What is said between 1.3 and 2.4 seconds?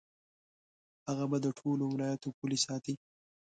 به د ټولو ولایاتو